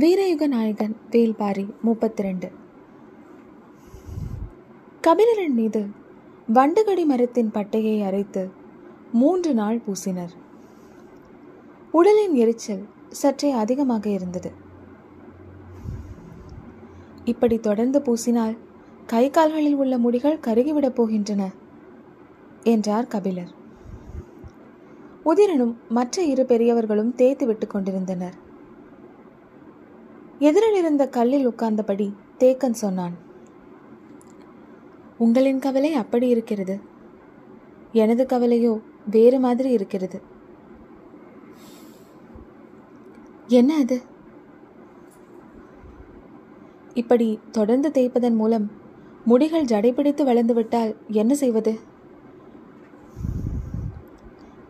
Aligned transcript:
வீரயுக 0.00 0.46
நாயகன் 0.46 0.96
வேல்பாரி 1.10 1.74
முப்பத்தி 1.82 2.22
ரெண்டு 2.22 2.48
கபிலரின் 5.00 5.54
மீது 5.54 5.86
வண்டுகடி 6.54 7.04
மரத்தின் 7.04 7.50
பட்டையை 7.54 8.04
அரைத்து 8.04 8.50
மூன்று 9.12 9.54
நாள் 9.54 9.80
பூசினர். 9.86 10.34
உடலின் 11.90 12.34
எரிச்சல் 12.34 12.82
சற்றே 13.10 13.50
அதிகமாக 13.50 14.10
இருந்தது. 14.10 14.52
இப்படி 17.24 17.58
தொடர்ந்து 17.58 18.00
பூசினால் 18.00 18.56
கை 19.06 19.30
கால்களில் 19.30 19.74
உள்ள 19.74 19.98
முடிகள் 19.98 20.42
கருகிவிடப் 20.46 20.98
போகின்றன 21.00 21.52
என்றார் 22.64 23.06
கபிலர். 23.06 23.52
உதிரனும் 25.24 25.76
மற்ற 25.88 26.22
இரு 26.22 26.46
பெரியவர்களும் 26.46 27.14
தேய்த்து 27.14 27.46
விட்டு 27.46 27.66
கொண்டிருந்தனர். 27.66 28.43
எதிரில் 30.38 30.74
இருந்த 30.74 31.08
கல்லில் 31.08 31.48
உட்கார்ந்தபடி 31.48 32.12
தேக்கன் 32.38 32.70
சொன்னான் 32.70 33.12
உங்களின் 35.18 35.58
கவலை 35.58 35.92
அப்படி 35.92 36.28
இருக்கிறது. 36.28 36.80
எனது 37.92 38.26
கவலையோ 38.28 38.80
வேறு 39.10 39.40
மாதிரி 39.40 39.70
இருக்கிறது. 39.70 40.22
என்ன 43.46 43.76
அது? 43.76 44.02
இப்படி 46.94 47.40
தொடர்ந்து 47.50 47.88
தேய்ப்பதன் 47.88 48.34
மூலம் 48.34 48.70
முடிகள் 49.26 49.64
ஜடைபிடித்து 49.64 50.24
வளர்ந்துவிட்டால் 50.24 50.96
என்ன 51.08 51.34
செய்வது? 51.34 51.78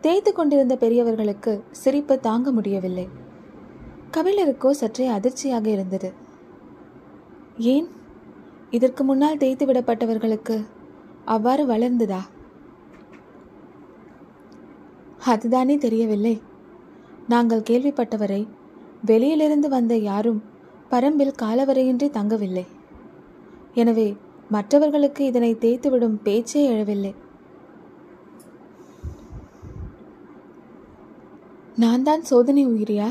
தேய்த்து 0.01 0.33
கொண்டிருந்த 0.33 0.75
பெரியவர்களுக்கு 0.75 1.63
சிரிப்பு 1.71 2.19
தாங்க 2.19 2.51
முடியவில்லை. 2.51 3.23
கபிலருக்கோ 4.15 4.69
சற்றே 4.69 5.07
அதிர்ச்சியாக 5.07 5.69
இருந்தது. 5.69 6.13
ஏன்? 7.57 7.87
இதற்கு 8.71 9.03
முன்னால் 9.03 9.37
தேய்த்து 9.37 9.65
விடப்பட்டவர்களுக்கு 9.65 10.65
அவ்வாறு 11.25 11.65
வளர்ந்ததா? 11.65 12.21
அதுதானே 15.25 15.77
தெரியவில்லை. 15.77 16.41
நாங்கள் 17.27 17.67
கேள்விப்பட்டவரை 17.69 18.47
வெளியிலிருந்து 19.05 19.69
வந்த 19.69 19.95
யாரும் 19.97 20.43
பரம்பில் 20.91 21.39
காலவரையின்றி 21.41 22.09
தங்கவில்லை. 22.09 22.65
எனவே 23.73 24.07
மற்றவர்களுக்கு 24.49 25.25
இதனை 25.25 25.55
தேய்த்துவிடும் 25.55 26.17
பேச்சே 26.23 26.61
எழவில்லை. 26.69 27.13
நான் 31.75 32.03
தான் 32.03 32.23
சோதனை 32.23 32.67
உயிரியா? 32.67 33.07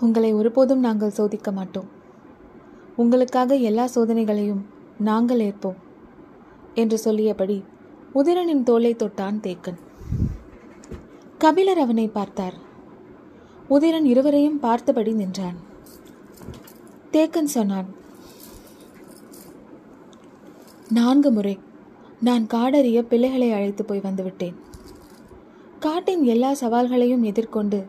உங்களை 0.00 0.32
ஒருபோதும் 0.32 0.78
நாங்கள் 0.78 1.16
சோதிக்க 1.18 1.52
மாட்டோம். 1.52 1.88
உங்களுக்காக 2.96 3.54
எல்லா 3.54 3.88
சோதனைகளையும் 3.94 4.62
நாங்கள் 4.98 5.38
ஏற்போம் 5.38 5.78
என்று 6.74 6.98
சொல்லியபடி 6.98 7.64
உதிரனின் 8.14 8.62
தோலை 8.62 8.94
தொட்டான் 8.94 9.40
தேக்கன். 9.46 9.78
கபிலர் 11.38 11.78
அவனை 11.78 12.08
பார்த்தார். 12.08 12.56
உதிரன் 13.70 14.04
இருவரையும் 14.04 14.58
பார்த்தபடி 14.58 15.12
நின்றான். 15.12 15.58
தேக்கன் 17.12 17.54
சொன்னான் 17.56 17.88
நான்கு 20.88 21.30
முறை 21.30 21.58
நான் 22.20 22.46
காடறிய 22.54 23.00
பிள்ளைகளை 23.02 23.52
அழைத்து 23.52 23.84
போய் 23.84 24.00
வந்துவிட்டேன் 24.00 24.56
காட்டின் 25.80 26.22
எல்லா 26.22 26.50
சவால்களையும் 26.52 27.22
எதிர்கொண்டு 27.22 27.80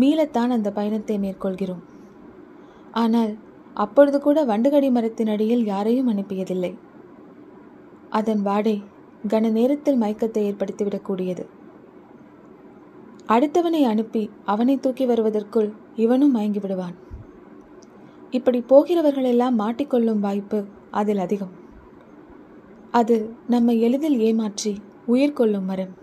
மீளத்தான் 0.00 0.54
அந்த 0.56 0.68
பயணத்தை 0.70 1.16
மேற்கொள்கிறோம். 1.18 1.82
ஆனால் 3.02 3.32
அப்பொழுது 3.84 4.18
கூட 4.20 4.38
வண்டுகடி 4.44 4.88
மரத்தின் 4.90 5.30
அடியில் 5.34 5.64
யாரையும் 5.64 6.10
அனுப்பியதில்லை. 6.12 6.72
அதன் 8.10 8.42
வாடை 8.42 8.76
கன 9.32 9.50
நேரத்தில் 9.50 10.00
மயக்கத்தை 10.02 10.42
ஏற்படுத்திவிடக்கூடியது. 10.50 11.44
அடுத்தவனை 13.26 13.80
அனுப்பி 13.92 14.22
அவனை 14.52 14.74
தூக்கி 14.76 15.04
வருவதற்குள் 15.06 15.68
இவனும் 16.04 16.34
மயங்கி 16.36 16.60
விடுவான் 16.64 16.96
இப்படி 18.30 18.58
போகிறவர்களெல்லாம் 18.70 19.58
மாட்டிக்கொள்ளும் 19.62 20.24
வாய்ப்பு 20.26 20.58
அதில் 21.00 21.18
அதிகம். 21.18 21.54
அது 22.90 23.16
நம்மை 23.52 23.74
எளிதில் 23.80 24.18
ஏமாற்றி 24.18 24.72
உயிர் 25.12 25.38
கொள்ளும் 25.38 25.68
மரம். 25.70 25.94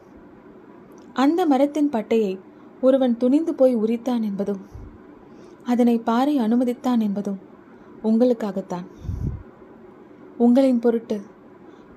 அந்த 1.24 1.42
மரத்தின் 1.52 1.92
பட்டையை 1.96 2.34
ஒருவன் 2.82 3.18
துணிந்து 3.18 3.56
போய் 3.56 3.78
உரித்தான் 3.78 4.22
என்பதும் 4.22 4.80
அதனை 5.64 5.98
பாறை 5.98 6.40
அனுமதித்தான் 6.40 7.00
என்பதும் 7.00 7.40
உங்களுக்காகத்தான். 8.04 8.86
உங்களின் 10.38 10.80
பொருட்டு 10.80 11.22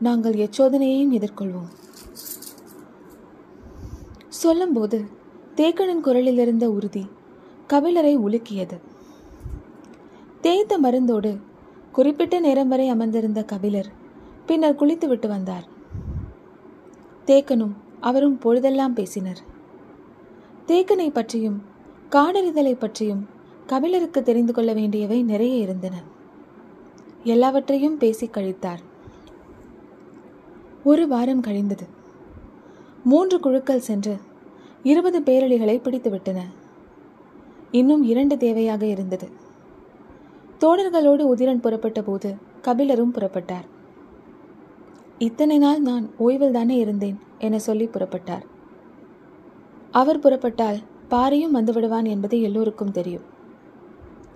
நாங்கள் 0.01 0.33
எச்சோதனையையும் 0.33 1.13
எதிர்கொள்வோம். 1.13 1.71
சொல்லும்போது 4.29 5.05
தேக்கனின் 5.57 6.01
குரலில் 6.01 6.39
இருந்த 6.39 6.71
உறுதி 6.71 7.07
கபிலரை 7.69 8.19
உலுக்கியது. 8.19 8.81
தேய்த்த 10.41 10.79
மருந்தோடு 10.79 11.41
குறிப்பிட்ட 11.93 12.41
நேரம் 12.41 12.69
வரை 12.69 12.89
அமர்ந்திருந்த 12.89 13.43
கபிலர் 13.43 13.89
பின்னர் 14.47 14.75
குளித்துவிட்டு 14.75 15.29
வந்தார். 15.29 15.65
தேக்கனும் 17.27 17.75
அவரும் 18.01 18.39
பொழுதெல்லாம் 18.39 18.95
பேசினர். 18.95 19.53
தேக்கனை 20.67 21.11
பற்றியும் 21.11 21.63
காடறிதலை 22.11 22.79
பற்றியும் 22.79 23.27
கபிலருக்கு 23.67 24.23
தெரிந்து 24.23 24.53
கொள்ள 24.53 24.73
வேண்டியவை 24.73 25.23
நிறைய 25.23 25.57
இருந்தன. 25.57 26.03
எல்லாவற்றையும் 27.25 27.99
பேசி 27.99 28.27
கழித்தார். 28.27 28.83
ஒரு 30.85 31.09
வாரம் 31.09 31.41
கழிந்தது. 31.41 31.87
மூன்று 33.05 33.41
குழுக்கள் 33.41 33.81
சென்று 33.81 34.21
இருபது 34.83 35.21
பேரழிகளை 35.21 35.77
பிடித்துவிட்டன 35.79 36.39
இன்னும் 37.71 38.03
இரண்டு 38.03 38.37
தேவையாக 38.37 38.83
இருந்தது. 38.83 39.29
தோழர்களோடு 40.61 41.23
உதிரன் 41.35 41.61
புறப்பட்ட 41.61 42.03
போது 42.03 42.37
கபிலரும் 42.63 43.15
புறப்பட்டார். 43.15 43.67
இத்தனை 45.19 45.59
நாள் 45.59 45.81
நான் 45.81 46.11
ஓய்வில் 46.19 46.51
தானே 46.51 46.77
இருந்தேன் 46.77 47.19
என 47.39 47.59
சொல்லி 47.59 47.87
புறப்பட்டார். 47.87 48.53
அவர் 49.95 50.19
புறப்பட்டால் 50.19 50.79
பாரியும் 51.09 51.57
வந்துவிடுவான் 51.57 52.07
என்பது 52.09 52.37
எல்லோருக்கும் 52.41 52.91
தெரியும். 52.91 53.27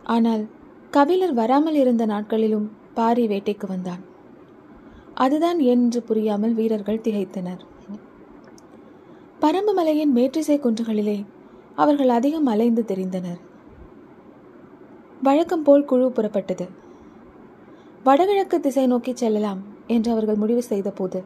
ஆனால் 0.04 0.42
கபிலர் 0.90 1.34
வராமல் 1.34 1.74
இருந்த 1.74 2.06
நாட்களிலும் 2.06 2.66
பாரி 2.94 3.24
வேட்டைக்கு 3.26 3.66
வந்தான். 3.66 4.02
அதுதான் 5.14 5.58
என்று 5.72 6.02
புரியாமல் 6.02 6.54
வீரர்கள் 6.54 7.04
திகைத்தனர். 7.06 7.62
பரம்பு 9.40 9.72
மலையின் 9.74 10.14
மேற்றிசை 10.16 10.56
குன்றுகளிலே 10.58 11.18
அவர்கள் 11.74 12.08
அதிகம் 12.08 12.46
அலைந்து 12.46 12.82
தெரிந்தனர். 12.88 13.40
வழக்கம் 15.22 15.62
போல் 15.62 15.84
குழு 15.84 16.06
புறப்பட்டது. 16.08 16.66
வடகிழக்கு 18.04 18.56
திசை 18.60 18.86
நோக்கி 18.86 19.12
செல்லலாம் 19.14 19.60
என்று 19.86 20.08
அவர்கள் 20.10 20.40
முடிவு 20.42 20.62
செய்தபோது 20.62 21.20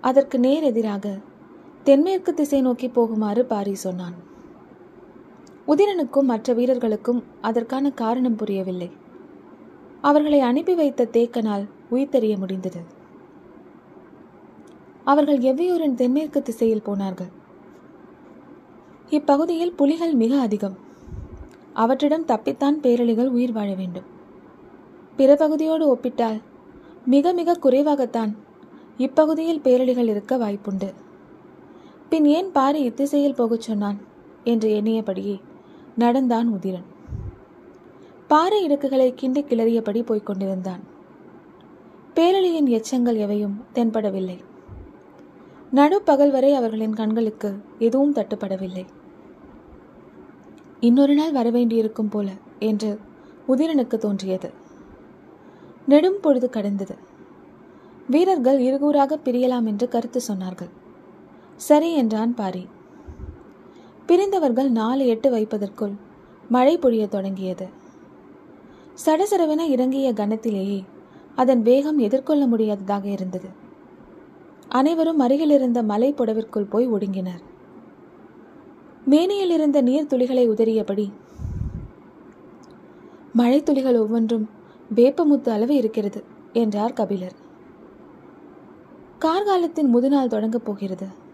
அதற்கு 0.00 0.36
நேர் 0.38 0.62
எதிராக 0.62 1.04
தென்மேற்கு 1.88 2.34
திசை 2.34 2.60
நோக்கி 2.60 2.88
போகுமாறு 2.88 3.42
பாரி 3.42 3.74
சொன்னான். 3.74 4.14
உதிரனுக்கும் 5.66 6.22
மற்ற 6.22 6.54
வீரர்களுக்கும் 6.54 7.24
அதற்கான 7.40 7.90
காரணம் 7.90 8.36
புரியவில்லை. 8.36 8.90
அவர்களை 10.00 10.40
அனுப்பி 10.40 10.74
வைத்த 10.74 11.08
தேக்கனால் 11.12 11.64
உயிர்த்தெறிய 11.90 12.38
முடிந்தது. 12.38 12.80
அவர்கள் 15.04 15.38
எவ்வியூரின் 15.38 15.94
தென்மேற்கு 15.94 16.42
திசையில் 16.42 16.82
போனார்கள். 16.82 17.32
இப்பகுதியில் 19.10 19.74
புலிகள் 19.74 20.14
மிக 20.14 20.40
அதிகம். 20.40 20.76
அவற்றிடம் 21.74 22.28
தப்பித்தான் 22.28 22.78
பேரழிகள் 22.80 23.28
உயிர் 23.28 23.52
வாழ 23.52 23.74
வேண்டும். 23.74 24.04
பிற 25.16 25.36
பகுதியோடு 25.36 25.88
ஒப்பிட்டால் 25.88 26.40
மிக 27.04 27.32
மிக 27.32 27.58
குறைவாகத்தான் 27.62 28.36
இப்பகுதியில் 28.96 29.60
பேரழிகள் 29.60 30.08
இருக்க 30.08 30.36
வாய்ப்புண்டு. 30.36 31.06
பின் 32.08 32.24
ஏன் 32.24 32.52
பாரி 32.52 32.90
இத்திசையில் 32.90 33.34
போகச் 33.34 33.60
சொன்னான்? 33.60 33.98
என்று 34.44 34.80
எண்ணியபடியே 34.80 35.40
நடந்தான் 35.96 36.52
உதிரன். 36.52 36.84
பாறை 38.28 38.68
இடுக்குகளை 38.68 39.14
கிண்டி 39.14 39.44
கிளறியபடி 39.44 40.02
போய்க் 40.02 40.26
கொண்டிருந்தான். 40.26 40.80
பேரழியின் 42.14 42.68
எச்சங்கள் 42.68 43.16
எவையும் 43.16 43.64
தென்படவில்லை. 43.74 44.38
நடுப்பகல் 45.70 46.30
வரை 46.30 46.54
அவர்களின் 46.54 46.94
கண்களுக்கு 46.94 47.62
எதுவும் 47.78 48.14
தட்டுப்படவில்லை. 48.14 48.86
இன்னொரு 50.80 51.14
நாள் 51.14 51.32
வரவேண்டியிருக்கும் 51.32 52.10
போல 52.10 52.30
என்று 52.58 53.00
உதிரனுக்கு 53.48 53.96
தோன்றியது. 53.96 54.52
நெடும் 55.86 56.20
பொழுது 56.20 56.50
கடந்தது. 56.50 56.96
வீரர்கள் 58.10 58.60
இருகூறாக 58.60 59.16
பிரியலாம் 59.16 59.64
என்று 59.64 59.88
கருத்து 59.88 60.20
சொன்னார்கள். 60.28 60.70
சரி 61.58 61.94
என்றான் 61.94 62.34
பாரி. 62.34 62.66
பிரிந்தவர்கள் 64.06 64.68
நாலு 64.70 65.06
எட்டு 65.06 65.30
வைப்பதற்குள் 65.30 65.94
மழை 66.48 66.78
பொழியத் 66.78 67.08
தொடங்கியது. 67.08 67.68
சடசடவென 69.06 69.58
இறங்கிய 69.58 70.12
கணத்திலேயே 70.12 70.84
அதன் 71.36 71.62
வேகம் 71.62 71.98
எதிர்கொள்ள 71.98 72.46
முடியாததாக 72.46 73.08
இருந்தது. 73.08 73.48
அனைவரும் 74.68 75.18
அருகில் 75.18 75.50
இருந்த 75.50 75.82
மலை 75.82 76.12
புடவிற்குள் 76.12 76.70
போய் 76.70 76.88
ஒடுங்கினர். 76.88 77.42
மேனியில் 79.04 79.50
இருந்த 79.50 79.80
நீர் 79.80 80.06
துளிகளை 80.06 80.48
உதறியபடி 80.48 81.12
மழை 83.32 83.62
துளிகள் 83.62 83.98
ஒவ்வொன்றும் 83.98 84.50
வேப்பமுத்து 84.94 85.48
அளவு 85.48 85.74
இருக்கிறது 85.74 86.24
என்றார் 86.52 86.92
கபிலர். 86.92 87.36
கார்காலத்தின் 89.18 89.94
முதுநாள் 89.94 90.26
தொடங்கப் 90.26 90.64
போகிறது. 90.64 91.26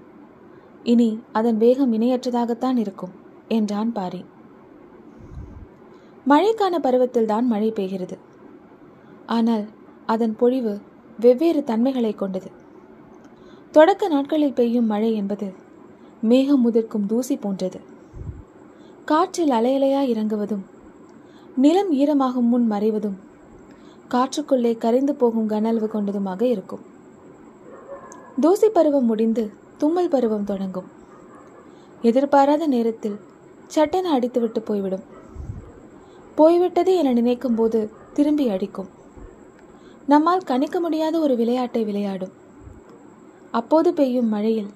இனி 0.85 1.09
அதன் 1.33 1.57
வேகம் 1.57 1.93
இணையற்றதாகத்தான் 1.93 2.77
இருக்கும் 2.77 3.13
என்றான் 3.49 3.93
பாரி. 3.93 4.25
மழைக்கான 6.29 6.75
பருவத்தில்தான் 6.83 7.47
மழை 7.47 7.73
பெய்கிறது. 7.73 8.17
ஆனால் 9.27 9.65
அதன் 10.07 10.37
பொழிவு 10.37 10.81
வெவ்வேறு 11.21 11.65
தன்மைகளை 11.65 12.15
கொண்டது. 12.15 12.51
தொடக்க 13.71 14.09
நாட்களில் 14.09 14.53
பெய்யும் 14.53 14.87
மழை 14.87 15.15
என்பது 15.15 15.53
மேகம் 16.21 16.61
முதிர்க்கும் 16.61 17.07
தூசி 17.07 17.37
போன்றது. 17.37 17.81
காற்றில் 19.05 19.51
அலையலையாய் 19.51 20.13
இறங்குவதும் 20.15 20.65
நிலம் 21.57 21.93
ஈரமாகும் 21.93 22.51
முன் 22.53 22.71
மறைவதும் 22.71 23.19
காற்றுக்குள்ளே 24.09 24.73
கரைந்து 24.77 25.15
போகும் 25.15 25.47
கனல்வு 25.47 25.91
கொண்டதுமாக 25.93 26.43
இருக்கும். 26.43 26.83
தூசி 28.41 28.69
பருவம் 28.69 29.05
முடிந்து 29.05 29.45
தும்மல் 29.85 30.09
பருவம் 30.09 30.45
தொடங்கும். 30.45 30.87
எதிர்பாராத 32.03 32.67
நேரத்தில் 32.67 33.21
சட்டென 33.67 34.19
அடித்துவிட்டு 34.19 34.61
போய்விடும். 34.61 35.03
போய்விட்டது 36.35 36.97
என 36.97 37.13
நினைக்கும் 37.13 37.55
போது 37.55 37.91
திரும்பி 38.13 38.49
அடிக்கும். 38.49 38.89
நம்மால் 40.07 40.41
கணிக்க 40.41 40.81
முடியாத 40.81 41.19
ஒரு 41.19 41.37
விளையாட்டை 41.37 41.85
விளையாடும். 41.85 42.33
அப்போது 43.51 43.95
பெய்யும் 43.95 44.29
மழையில் 44.29 44.71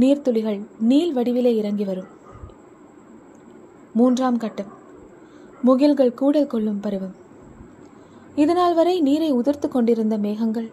நீர்த்துளிகள் 0.00 0.66
நீள் 0.78 1.12
வடிவிலே 1.12 1.56
இறங்கி 1.56 1.84
வரும். 1.84 2.10
மூன்றாம் 3.94 4.36
கட்டம். 4.36 4.70
முகில்கள் 5.66 6.14
கூடல் 6.14 6.46
கொள்ளும் 6.46 6.80
பருவம். 6.80 7.14
இதனால் 8.34 8.74
வரை 8.74 9.00
நீரை 9.00 9.32
உதிர்த்து 9.32 9.68
கொண்டிருந்த 9.68 10.18
மேகங்கள் 10.18 10.70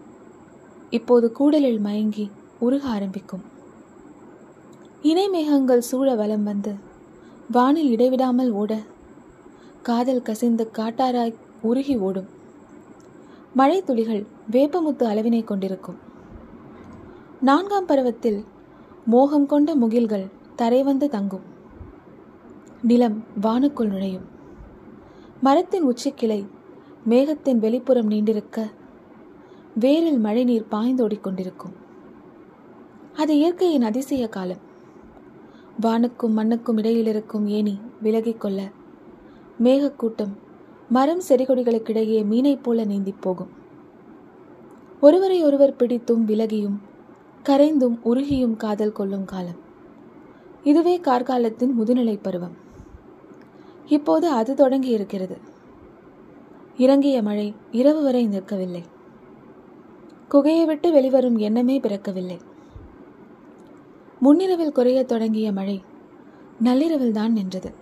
இப்போது 0.90 1.32
கூடலில் 1.40 1.80
மயங்கி 1.80 2.32
உருக 2.60 2.88
ஆரம்பிக்கும். 2.88 3.51
இணை 5.02 5.30
மேகங்கள் 5.30 5.80
சூழ 5.80 6.16
வலம் 6.16 6.44
வந்து 6.44 6.76
வானில் 7.52 7.90
இடைவிடாமல் 7.90 8.52
ஓட 8.52 8.80
காதல் 9.82 10.22
கசிந்து 10.22 10.72
காட்டாராய் 10.78 11.36
உருகி 11.62 11.98
ஓடும். 11.98 12.28
மழை 13.54 13.84
துளிகள் 13.84 14.26
வேப்பமுத்து 14.52 15.04
அளவினை 15.04 15.44
கொண்டிருக்கும். 15.44 15.98
நான்காம் 17.42 17.86
பருவத்தில் 17.86 18.46
மோகம் 19.06 19.46
கொண்ட 19.46 19.76
முகில்கள் 19.76 20.32
தரை 20.56 20.84
வந்து 20.84 21.10
தங்கும். 21.10 21.46
நிலம் 22.82 23.24
வானுக்குள் 23.42 23.88
நுழையும். 23.88 24.28
மரத்தின் 25.42 25.88
உச்சிக்கிளை 25.88 26.48
மேகத்தின் 27.10 27.60
வெளிப்புறம் 27.60 28.12
நீண்டிருக்க 28.14 28.72
வேரில் 29.80 30.20
மழைநீர் 30.20 30.68
பாய்ந்தோடிக் 30.72 31.24
கொண்டிருக்கும். 31.24 31.74
அது 33.16 33.38
இயற்கையின் 33.38 33.82
அதிசய 33.82 34.28
காலம். 34.28 34.70
வானுக்கும் 35.82 36.30
மண்ணுக்கும் 36.30 36.78
இடையில் 36.78 37.08
இருக்கும் 37.08 37.48
ஏணி 37.48 37.80
விலகிக் 38.02 38.42
கொள்ள. 38.42 38.70
மேகக்கூட்டம் 39.64 40.34
மரம் 40.90 41.22
செடிகொடிகளுக்கிடையே 41.30 42.26
மீனைப் 42.26 42.64
போல 42.64 42.86
நீந்திப் 42.86 43.22
போகும். 43.22 43.50
ஒருவரை 45.02 45.44
ஒருவர் 45.44 45.76
பிடித்தும் 45.80 46.26
விலகியும் 46.26 46.78
கரைந்தும் 47.44 48.00
உருகியும் 48.06 48.56
காதல் 48.56 48.92
கொள்ளும் 48.92 49.26
காலம். 49.26 49.60
இதுவே 50.64 51.00
கார்காலத்தின் 51.00 51.72
முதுநிலை 51.80 52.20
பருவம். 52.22 52.56
இப்போது 53.88 54.28
அது 54.28 54.54
தொடங்கி 54.54 54.90
இருக்கிறது 54.90 55.38
இறங்கிய 56.78 57.22
மழை 57.22 57.54
இரவு 57.72 58.04
வரை 58.04 58.28
நிற்கவில்லை. 58.28 58.84
குகையை 60.32 60.66
விட்டு 60.66 60.92
வெளிவரும் 60.92 61.38
எண்ணமே 61.38 61.80
பிறக்கவில்லை. 61.80 62.40
முன்னிரவில் 64.24 64.72
குறைய 64.72 65.04
தொடங்கிய 65.04 65.52
மழை 65.52 65.82
நள்ளிரவில் 66.60 67.12
தான் 67.12 67.32
நின்றது. 67.32 67.74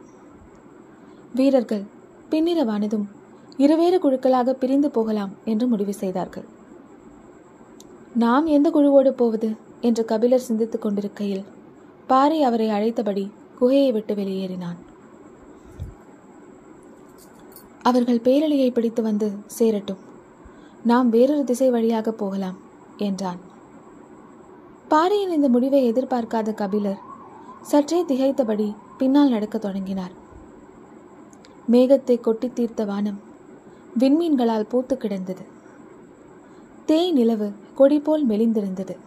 வீரர்கள் 1.36 1.84
பின்னிரவானதும் 2.30 3.06
இருவேறு 3.58 3.98
குழுக்களாக 3.98 4.50
பிரிந்து 4.52 4.92
போகலாம் 4.92 5.34
என்று 5.46 5.68
முடிவு 5.68 5.94
செய்தார்கள். 5.94 6.46
நாம் 8.14 8.46
எந்த 8.46 8.68
குழுவோடு 8.70 9.12
போவது 9.12 9.50
என்று 9.82 10.06
கபிலர் 10.06 10.48
சிந்தித்துக் 10.48 10.82
கொண்டிருக்கையில் 10.82 11.44
பாறை 12.08 12.44
அவரை 12.44 12.70
அழைத்தபடி 12.70 13.32
குகையை 13.60 13.92
விட்டு 13.92 14.16
வெளியேறினான். 14.16 14.80
அவர்கள் 17.82 18.26
பேரழியை 18.26 18.72
பிடித்து 18.72 19.02
வந்து 19.02 19.32
சேரட்டும். 19.46 20.02
நாம் 20.84 21.10
வேறொரு 21.10 21.44
திசை 21.44 21.70
வழியாக 21.70 22.12
போகலாம் 22.12 22.58
என்றான். 22.98 23.40
பாரியின் 24.90 25.32
இந்த 25.32 25.50
முடிவை 25.50 25.94
எதிர்பார்க்காத 25.94 26.54
கபிலர் 26.54 26.98
சற்றே 27.62 28.04
திகைத்தபடி 28.04 28.76
பின்னால் 28.98 29.30
நடக்கத் 29.30 29.62
தொடங்கினார். 29.62 30.12
மேகத்தை 31.72 32.20
கொட்டி 32.20 32.50
தீர்த்த 32.54 32.86
வானம் 32.86 33.20
விண்மீன்களால் 34.00 34.70
பூத்து 34.70 34.98
கிடந்தது. 34.98 35.42
தேய் 36.86 37.12
நிலவு 37.12 37.52
கொடி 37.76 38.00
போல் 38.00 38.28
மெலிந்திருந்தது. 38.28 38.98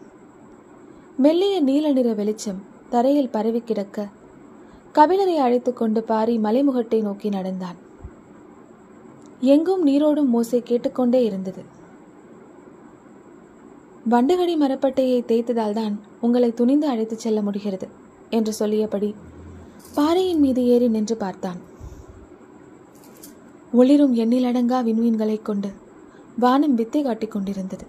மெல்லிய 1.17 1.61
நீல 1.61 1.93
நிற 1.93 2.13
வெளிச்சம் 2.13 2.63
தரையில் 2.89 3.31
பரவி 3.31 3.61
கிடக்க 3.61 4.09
கபிலரை 4.95 5.37
அழைத்துக் 5.37 5.77
கொண்டு 5.77 6.03
பாரி 6.03 6.39
மலைமுகட்டை 6.39 7.03
நோக்கி 7.03 7.29
நடந்தான். 7.29 7.77
எங்கும் 9.41 9.87
நீரோடும் 9.87 10.29
மோசை 10.35 10.59
கேட்டுக்கொண்டே 10.59 11.25
இருந்தது. 11.25 11.72
வண்டுகடி 14.11 14.57
மரப்பட்டையை 14.57 15.23
தேய்த்ததால் 15.23 15.73
தான் 15.73 16.01
உங்களை 16.21 16.55
துணிந்து 16.55 16.87
அழைத்துச் 16.87 17.19
செல்ல 17.19 17.43
முடிகிறது 17.43 17.89
என்று 18.31 18.53
சொல்லியபடி 18.53 19.15
பாறையின் 19.95 20.41
மீது 20.41 20.67
ஏறி 20.67 20.89
நின்று 20.89 21.17
பார்த்தான். 21.17 21.57
ஒளிரும் 23.73 24.15
எண்ணிலடங்கா 24.15 24.83
விண்மீன்களைக் 24.83 25.43
கொண்டு 25.43 25.71
வானம் 26.39 26.75
வித்தை 26.75 27.03
காட்டிக் 27.03 27.31
கொண்டிருந்தது. 27.31 27.87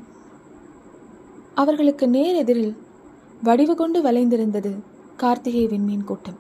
அவர்களுக்கு 1.54 2.10
நேர் 2.10 2.36
எதிரில் 2.36 2.78
வடிவு 3.44 3.76
கொண்டு 3.76 4.02
வளைந்திருந்தது 4.02 4.72
கார்த்திகை 5.18 5.68
விண்மீன் 5.68 6.04
கூட்டம். 6.04 6.38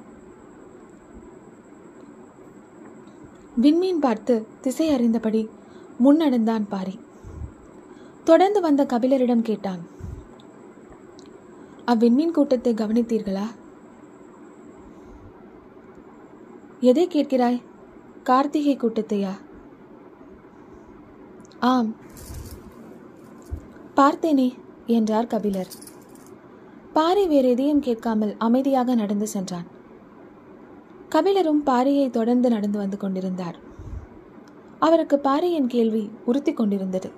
விண்மீன் 3.62 4.00
பார்த்து 4.00 4.46
திசை 4.62 4.90
அறிந்தபடி 4.90 5.50
முன்னடந்தான் 6.04 6.66
பாரி 6.70 7.00
தொடர்ந்து 8.24 8.62
வந்த 8.62 8.84
கபிலரிடம் 8.84 9.42
கேட்டான் 9.42 9.92
அவ்விண்மீன் 11.86 12.32
கூட்டத்தை 12.32 12.74
கவனித்தீர்களா? 12.74 13.46
எதை 16.80 17.08
கேட்கிறாய்? 17.08 17.62
கார்த்திகை 18.24 18.78
கூட்டத்தையா? 18.78 19.30
ஆம். 21.60 21.96
பார்த்தேனே 23.96 24.54
என்றார் 24.86 25.28
கபிலர். 25.28 25.68
பாரி 26.94 27.28
வேறு 27.28 27.50
எதையும் 27.50 27.80
கேட்காமல் 27.80 28.36
அமைதியாக 28.38 28.96
நடந்து 28.96 29.28
சென்றான். 29.28 29.66
கபிலரும் 31.10 31.62
பாரியை 31.66 32.10
தொடர்ந்து 32.10 32.50
நடந்து 32.50 32.78
வந்து 32.78 32.98
கொண்டிருந்தார். 32.98 33.56
அவருக்கு 34.80 35.20
பாரியின் 35.20 35.68
கேள்வி 35.68 36.12
உறுத்தி 36.26 36.54
கொண்டிருந்தது. 36.54 37.12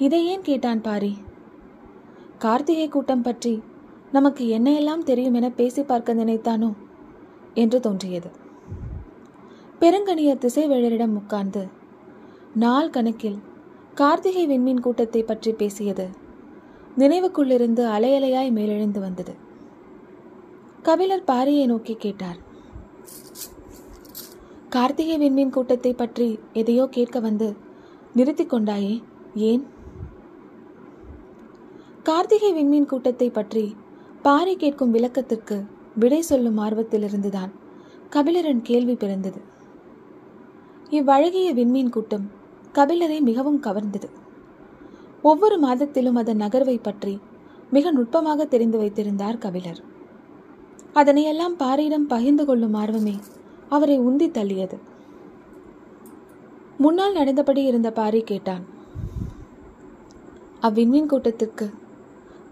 இதை 0.00 0.20
ஏன் 0.26 0.42
கேட்டான் 0.42 0.80
பாரி? 0.80 1.10
கார்த்திகை 2.38 2.86
கூட்டம் 2.88 3.22
பற்றி 3.22 3.52
நமக்கு 4.12 4.48
என்னையெல்லாம் 4.48 5.02
தெரியும் 5.02 5.34
என 5.34 5.48
பேசி 5.50 5.82
பார்க்க 5.82 6.14
நினைத்தானோ? 6.14 6.70
என்று 7.54 7.78
தோன்றியது. 7.80 8.30
பெருங்கணிய 9.80 10.30
திசைவேழரிடம் 10.34 11.14
உட்கார்ந்து 11.16 11.62
நாள் 12.54 12.90
கணக்கில் 12.90 13.38
கார்த்திகை 13.94 14.44
விண்மீன் 14.46 14.80
கூட்டத்தை 14.80 15.22
பற்றி 15.22 15.52
பேசியது 15.52 16.06
நினைவுக்குள்ளிருந்து 16.98 17.82
அலையலையாய் 17.96 18.50
மேலெழுந்து 18.50 19.00
வந்தது. 19.00 19.34
கபிலர் 20.82 21.28
பாரியை 21.30 21.66
நோக்கி 21.66 21.94
கேட்டார் 21.94 22.38
கார்த்திகை 24.68 25.16
விண்மீன் 25.18 25.54
கூட்டத்தை 25.56 25.92
பற்றி 25.94 26.28
எதையோ 26.52 26.86
கேட்க 26.86 27.20
வந்து 27.20 27.48
நிறுத்தி 28.14 28.44
கொண்டாயே 28.44 28.94
ஏன்? 29.50 29.64
கார்த்திகை 32.06 32.50
விண்மீன் 32.52 32.86
கூட்டத்தை 32.86 33.26
பற்றி 33.30 33.62
பாரி 34.22 34.56
கேட்கும் 34.56 34.90
விளக்கத்திற்கு 34.90 35.56
விடை 35.94 36.20
சொல்லும் 36.20 36.58
ஆர்வத்திலிருந்துதான் 36.58 37.50
கபிலரின் 38.14 38.62
கேள்வி 38.62 38.94
பிறந்தது. 38.94 39.40
இவ்வழகிய 40.90 41.48
விண்மீன் 41.58 41.90
கூட்டம் 41.90 42.24
கபிலரை 42.74 43.18
மிகவும் 43.20 43.60
கவர்ந்தது. 43.60 44.08
ஒவ்வொரு 45.22 45.58
மாதத்திலும் 45.58 46.14
அதன் 46.14 46.40
நகர்வை 46.40 46.76
பற்றி 46.82 47.14
மிக 47.70 47.92
நுட்பமாக 47.92 48.46
தெரிந்து 48.46 48.78
வைத்திருந்தார் 48.78 49.38
கபிலர். 49.38 49.80
அதனையெல்லாம் 50.92 51.58
பாரியிடம் 51.58 52.06
பகிர்ந்து 52.06 52.46
கொள்ளும் 52.46 52.74
ஆர்வமே 52.74 53.16
அவரை 53.68 53.98
உந்தி 53.98 54.30
தள்ளியது. 54.38 54.78
முன்னால் 56.78 57.12
நடந்தபடி 57.12 57.64
இருந்த 57.64 57.90
பாரி 57.90 58.22
கேட்டான் 58.22 58.64
அவ்விண்மீன் 60.62 61.12
கூட்டத்திற்கு 61.12 61.66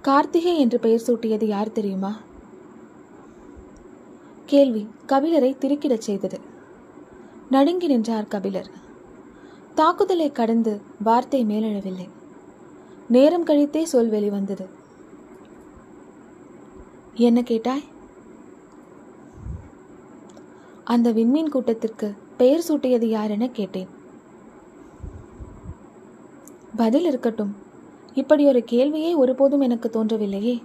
கார்த்திகை 0.03 0.59
என்று 0.59 0.79
பெயர் 0.79 1.03
சூட்டியது 1.07 1.45
யார் 1.45 1.73
தெரியுமா? 1.73 2.17
கேள்வி 4.47 4.89
கபிலரை 5.07 5.57
திருக்கிடச் 5.57 6.07
செய்தது. 6.09 6.41
நடுங்கி 7.51 7.87
நின்றார் 7.87 8.29
கபிலர். 8.29 8.71
தாக்குதலை 9.75 10.33
கடந்து 10.33 10.81
வார்த்தை 11.03 11.45
மேலெழவில்லை. 11.45 12.09
நேரம் 13.09 13.47
கழித்தே 13.47 13.83
சொல் 13.83 14.09
வெளிவந்தது 14.09 14.69
என்ன 17.15 17.43
கேட்டாய்? 17.43 17.85
அந்த 20.85 21.13
விண்மீன் 21.13 21.49
கூட்டத்திற்கு 21.49 22.15
பெயர் 22.37 22.65
சூட்டியது 22.69 23.05
யார் 23.05 23.31
என 23.31 23.49
கேட்டேன். 23.49 23.89
பதில் 26.77 27.05
இருக்கட்டும் 27.05 27.67
இப்படி 28.21 28.43
ஒரு 28.47 28.61
கேள்வியே 28.71 29.11
ஒருபோதும் 29.17 29.61
எனக்கு 29.61 29.89
தோன்றவில்லையே. 29.97 30.57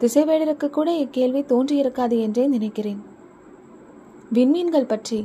திசைவேடருக்கு 0.00 0.68
கூட 0.70 0.90
இக்கேள்வி 0.98 1.40
தோன்றியிருக்காது 1.42 2.16
என்றே 2.20 2.44
நினைக்கிறேன். 2.46 3.00
விண்மீன்கள் 4.32 4.90
பற்றி 4.92 5.18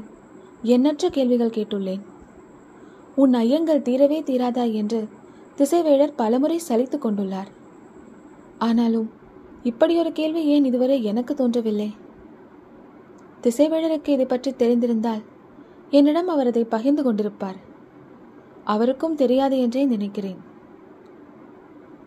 எண்ணற்ற 0.74 1.10
கேள்விகள் 1.10 1.56
கேட்டுள்ளேன். 1.58 2.04
உன் 3.16 3.34
ஐயங்கள் 3.34 3.86
தீரவே 3.88 4.20
தீராதா 4.30 4.66
என்று 4.74 5.00
திசைவேடர் 5.58 6.14
பலமுறை 6.16 6.58
சலித்து 6.70 6.98
கொண்டுள்ளார். 7.00 7.50
ஆனாலும் 8.58 9.08
இப்படி 9.64 9.94
ஒரு 9.98 10.12
கேள்வி 10.12 10.42
ஏன் 10.46 10.68
இதுவரை 10.70 10.98
எனக்கு 11.04 11.34
தோன்றவில்லை? 11.34 11.90
திசைவேடருக்கு 13.44 14.10
இதை 14.10 14.26
பற்றி 14.26 14.52
தெரிந்திருந்தால் 14.52 15.24
என்னிடம் 15.90 16.28
அவர் 16.28 16.50
அதை 16.52 16.64
பகிர்ந்து 16.64 17.04
கொண்டிருப்பார். 17.04 17.58
அவருக்கும் 18.64 19.16
தெரியாது 19.16 19.58
என்றே 19.60 19.84
நினைக்கிறேன். 19.86 20.40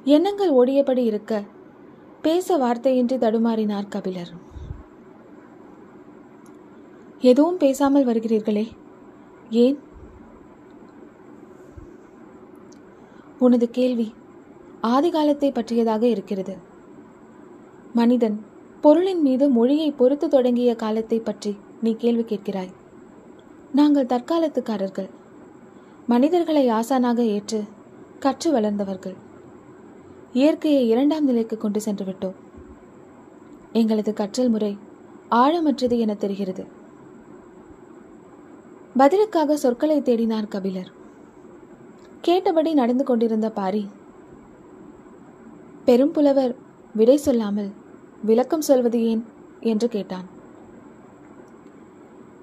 எண்ணங்கள் 0.04 0.50
ஓடியபடி 0.50 1.04
இருக்க? 1.04 1.42
பேச 2.22 2.58
வார்த்தையின்றி 2.58 3.18
தடுமாறினார் 3.18 3.88
கபிலர். 3.88 4.30
எதுவும் 7.20 7.56
பேசாமல் 7.56 8.06
வருகிறீர்களே? 8.06 8.68
ஏன்? 9.50 9.78
உனது 13.38 13.70
கேள்வி 13.70 14.14
ஆதிகாலத்தை 14.82 15.52
பற்றியதாக 15.52 16.06
இருக்கிறது. 16.06 16.56
மனிதன் 17.92 18.44
பொருளின் 18.80 19.20
மீது 19.20 19.50
மொழியை 19.50 19.92
பொறுத்து 19.92 20.28
தொடங்கிய 20.28 20.74
காலத்தை 20.74 21.20
பற்றி 21.20 21.56
நீ 21.82 21.94
கேள்வி 21.94 22.22
கேட்கிறாய். 22.22 22.72
நாங்கள் 23.72 24.06
தற்காலத்துக்காரர்கள். 24.06 25.10
மனிதர்களை 26.06 26.68
ஆசானாக 26.68 27.18
ஏற்று 27.18 27.64
கற்று 28.18 28.52
வளர்ந்தவர்கள். 28.52 29.28
இயற்கையை 30.32 30.88
இரண்டாம் 30.88 31.24
நிலைக்கு 31.24 31.56
கொண்டு 31.56 31.80
சென்று 31.80 32.04
விட்டோம் 32.04 32.34
எங்களது 33.72 34.12
கற்றல் 34.12 34.48
முறை 34.48 34.78
ஆழமற்றது 35.30 35.98
என 35.98 36.14
தெரிகிறது. 36.14 36.66
பதிலுக்காக 38.96 39.56
சொற்களை 39.56 40.00
தேடினார் 40.00 40.48
கபிலர். 40.48 40.90
கேட்டபடி 42.20 42.74
நடந்து 42.74 43.04
கொண்டிருந்த 43.04 43.50
பாரி 43.50 43.88
பெரும்புலவர் 45.86 46.54
விடை 46.94 47.16
சொல்லாமல் 47.16 47.70
விளக்கம் 48.22 48.60
சொல்வது 48.60 49.02
ஏன்? 49.02 49.24
என்று 49.60 49.88
கேட்டான். 49.88 50.26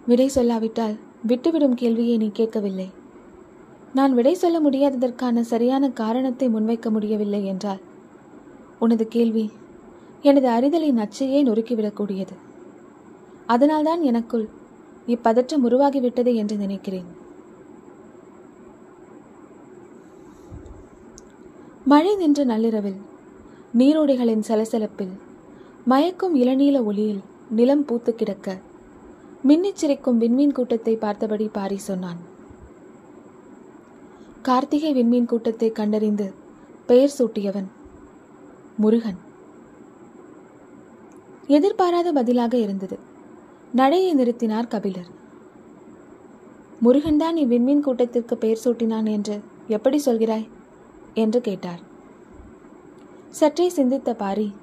விடை 0.07 0.29
சொல்லாவிட்டால் 0.35 0.99
விட்டுவிடும் 1.27 1.73
கேள்வியை 1.73 2.17
நீ 2.17 2.29
கேட்கவில்லை. 2.33 2.91
நான் 3.97 4.15
விடை 4.17 4.33
சொல்ல 4.41 4.57
முடியாததற்கான 4.65 5.43
சரியான 5.51 5.89
காரணத்தை 6.01 6.47
முன்வைக்க 6.55 6.87
முடியவில்லை 6.95 7.41
என்றால் 7.51 7.81
உனது 8.85 9.05
கேள்வி 9.15 9.45
எனது 10.29 10.47
அறிதலின் 10.55 10.99
நச்சையே 11.01 11.39
நொறுக்கிவிடக்கூடியது. 11.47 12.35
அதனால்தான் 13.53 14.01
எனக்குள் 14.01 14.45
இப்பதற்றம் 15.13 15.65
உருவாகிவிட்டது 15.67 16.31
என்று 16.41 16.55
நினைக்கிறேன். 16.63 17.07
மழை 21.91 22.13
நின்ற 22.15 22.43
நள்ளிரவில் 22.51 22.99
நீரோடைகளின் 23.79 24.47
சலசலப்பில் 24.47 25.13
மயக்கும் 25.91 26.35
இளநீல 26.43 26.77
ஒளியில் 26.89 27.21
நிலம் 27.57 27.85
பூத்து 27.85 28.13
கிடக்க 28.15 28.57
மின்னிச்சிரிக்கும் 29.49 30.19
விண்மீன் 30.23 30.55
கூட்டத்தை 30.57 30.95
பார்த்தபடி 31.03 31.47
பாரி 31.57 31.77
சொன்னான். 31.89 32.19
கார்த்திகை 34.47 34.91
விண்மீன் 34.93 35.25
கூட்டத்தை 35.25 35.71
கண்டறிந்து 35.71 36.33
பெயர் 36.85 37.13
சூட்டியவன் 37.17 37.65
முருகன். 38.77 39.17
எதிர்பாராத 41.47 42.11
பதிலாக 42.11 42.57
இருந்தது. 42.57 42.99
நடையை 43.71 44.15
நிறுத்தினார் 44.15 44.67
கபிலர். 44.67 45.09
முருகன்தான் 46.83 47.37
இவ்விண்மீன் 47.43 47.79
கூட்டத்திற்கு 47.79 48.37
பெயர் 48.37 48.63
சூட்டினான் 48.63 49.09
என்று 49.09 49.39
எப்படி 49.67 50.01
சொல்கிறாய்? 50.05 50.47
என்று 51.13 51.41
கேட்டார். 51.41 51.81
சற்றே 53.29 53.69
சிந்தித்த 53.69 54.13
பாரி 54.13 54.53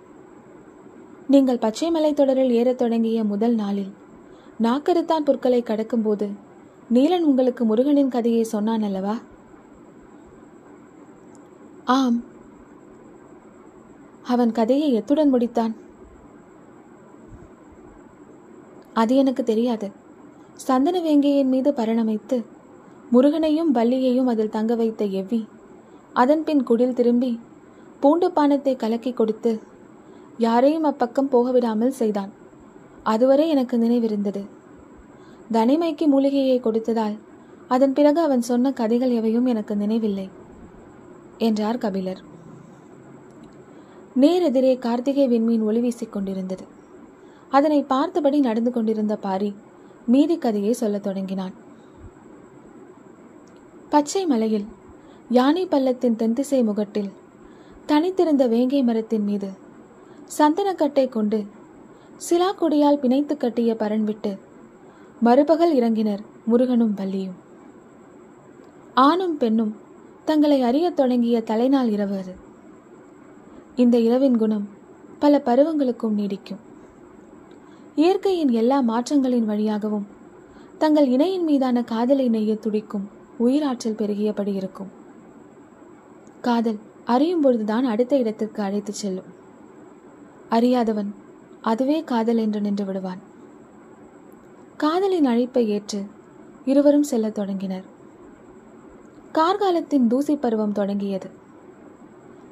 நீங்கள் 1.28 1.58
பச்சை 1.58 1.90
மலைத்தொடரில் 1.90 2.50
ஏறத் 2.50 2.78
தொடங்கிய 2.78 3.24
முதல் 3.24 3.54
நாளில் 3.54 3.92
நாக்கருத்தான் 4.62 5.28
புற்களை 5.28 5.62
கடக்கும்போது 5.62 6.30
நீலன் 6.92 7.28
உங்களுக்கு 7.30 7.64
முருகனின் 7.64 8.08
கதையை 8.08 8.42
சொன்னான் 8.42 8.82
அல்லவா? 8.82 9.16
ஆம். 11.84 12.22
அவன் 14.26 14.52
கதையை 14.52 14.92
எத்துடன் 14.92 15.34
முடித்தான். 15.34 15.74
அது 18.94 19.16
எனக்கு 19.16 19.44
தெரியாது. 19.44 19.90
சந்தன 20.54 21.00
வேங்கையின் 21.00 21.46
மீது 21.46 21.70
பரணமைத்து 21.70 22.44
முருகனையும் 23.12 23.70
வள்ளியையும் 23.70 24.26
அதில் 24.26 24.48
தங்க 24.48 24.74
வைத்த 24.74 25.04
எவ்வி 25.04 25.46
அதன்பின் 26.12 26.62
குடில் 26.62 26.92
திரும்பி 26.92 27.40
பூண்டு 28.00 28.28
பானத்தை 28.28 28.76
கலக்கி 28.76 29.12
கொடுத்து 29.12 29.60
யாரையும் 30.38 30.84
அப்பக்கம் 30.84 31.30
போகவிடாமல் 31.32 31.88
செய்தான். 31.88 32.30
அதுவரை 33.02 33.48
எனக்கு 33.48 33.76
நினைவிருந்தது. 33.76 34.46
தனிமைக்கு 35.52 36.06
மூலிகையை 36.06 36.60
கொடுத்ததால் 36.60 37.18
அதன் 37.68 37.92
பிறகு 37.92 38.20
அவன் 38.20 38.40
சொன்ன 38.40 38.72
கதைகள் 38.72 39.10
எவையும் 39.10 39.46
எனக்கு 39.46 39.76
நினைவில்லை. 39.76 40.30
என்றார் 41.38 41.78
கபிலர். 41.78 42.20
நேரெதிரே 44.20 44.78
கார்த்திகை 44.78 45.28
விண்மீன் 45.28 45.62
ஒளி 45.62 45.80
வீசிக் 45.80 46.12
கொண்டிருந்தது. 46.12 46.64
அதனை 47.50 47.82
பார்த்தபடி 47.82 48.40
நடந்து 48.40 48.70
கொண்டிருந்த 48.70 49.16
பாரி 49.16 49.54
மீதி 50.06 50.38
கதையை 50.38 50.72
சொல்லத் 50.72 51.02
தொடங்கினான். 51.02 51.52
பச்சை 53.88 54.26
மலையில் 54.26 54.64
யானை 55.28 55.66
பள்ளத்தின் 55.66 56.16
தென்திசை 56.16 56.62
முகட்டில் 56.62 57.10
தனித்திருந்த 57.86 58.46
வேங்கை 58.46 58.82
மரத்தின் 58.82 59.24
மீது 59.24 59.48
சந்தனக்கட்டை 60.38 61.08
கொண்டு 61.08 61.46
சிலா 62.16 62.54
கொடியால் 62.54 62.96
பிணைத்து 62.96 63.36
கட்டிய 63.36 63.74
பரன் 63.74 64.02
விட்டு 64.02 64.38
மறுபகல் 65.20 65.76
இறங்கினர் 65.76 66.18
முருகனும் 66.44 66.94
வள்ளியும். 66.96 67.36
ஆணும் 68.94 69.36
பெண்ணும் 69.36 69.76
தங்களை 70.24 70.62
அறியத் 70.62 70.96
தொடங்கிய 70.96 71.42
தலைநாள் 71.42 71.88
இரவு 71.88 72.16
அது. 72.16 72.34
இந்த 73.76 73.98
இரவின் 73.98 74.38
குணம் 74.38 74.68
பல 75.18 75.42
பருவங்களுக்கும் 75.44 76.16
நீடிக்கும். 76.16 76.58
இயற்கையின் 77.94 78.50
எல்லா 78.50 78.82
மாற்றங்களின் 78.82 79.44
வழியாகவும் 79.44 80.06
தங்கள் 80.78 81.06
இணையின் 81.06 81.44
மீதான 81.44 81.82
காதலை 81.82 82.30
நெய்ய 82.30 82.58
துடிக்கும் 82.58 83.08
உயிராற்றல் 83.40 83.96
பெருகியபடி 83.96 84.54
இருக்கும். 84.54 84.88
காதல் 86.40 86.78
அறியும் 87.04 87.40
பொழுதுதான் 87.40 87.84
அடுத்த 87.84 88.18
இடத்திற்கு 88.18 88.62
அழைத்துச் 88.62 88.94
செல்லும். 88.94 89.42
அறியாதவன் 90.48 91.14
அதுவே 91.60 92.04
காதல் 92.04 92.36
என்று 92.36 92.60
நின்று 92.60 92.84
விடுவான். 92.84 93.18
காதலின் 94.76 95.24
அழைப்பை 95.24 95.68
ஏற்று 95.68 96.04
இருவரும் 96.64 97.02
செல்லத் 97.02 97.34
தொடங்கினர். 97.34 97.93
கார்காலத்தின் 99.38 100.06
தூசி 100.06 100.36
பருவம் 100.36 100.72
தொடங்கியது. 100.72 101.28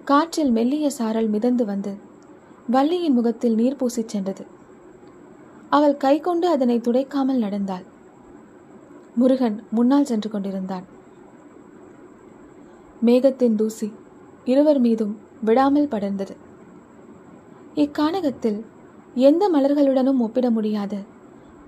காற்றில் 0.04 0.50
மெல்லிய 0.50 0.90
சாரல் 0.90 1.28
மிதந்து 1.28 1.64
வந்து 1.64 1.92
வள்ளியின் 2.70 3.12
முகத்தில் 3.12 3.54
நீர் 3.54 3.76
பூசிச் 3.76 4.08
சென்றது. 4.08 4.46
அவள் 5.70 5.96
கை 5.96 6.20
கொண்டு 6.20 6.48
அதனை 6.48 6.78
துடைக்காமல் 6.78 7.38
நடந்தாள். 7.38 7.84
முருகன் 9.14 9.62
முன்னால் 9.70 10.04
சென்று 10.04 10.30
கொண்டிருந்தான். 10.30 10.86
மேகத்தின் 13.06 13.54
தூசி 13.54 13.92
இருவர் 14.44 14.80
மீதும் 14.80 15.18
விடாமல் 15.44 15.88
படர்ந்தது. 15.88 16.36
இக்கானகத்தில் 17.74 18.60
எந்த 19.14 19.50
மலர்களுடனும் 19.54 20.18
ஒப்பிட 20.18 20.50
முடியாத 20.50 20.96